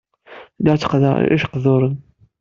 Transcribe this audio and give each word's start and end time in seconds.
Lliɣ 0.59 0.75
tteqqdeɣ 0.77 1.15
ijeqduren. 1.33 1.95